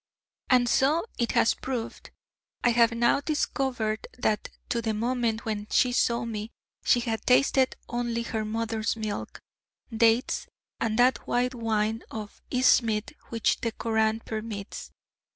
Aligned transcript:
And 0.49 0.67
so 0.67 1.05
it 1.19 1.33
has 1.33 1.53
proved. 1.53 2.09
I 2.63 2.69
have 2.71 2.91
now 2.91 3.19
discovered 3.21 4.07
that 4.17 4.49
to 4.69 4.81
the 4.81 4.95
moment 4.95 5.45
when 5.45 5.67
she 5.69 5.91
saw 5.91 6.25
me, 6.25 6.49
she 6.83 7.01
had 7.01 7.21
tasted 7.27 7.75
only 7.87 8.23
her 8.23 8.43
mother's 8.43 8.95
milk, 8.95 9.39
dates, 9.95 10.47
and 10.79 10.97
that 10.97 11.27
white 11.27 11.53
wine 11.53 12.01
of 12.09 12.41
Ismidt 12.49 13.11
which 13.29 13.61
the 13.61 13.73
Koran 13.73 14.21
permits. 14.21 14.89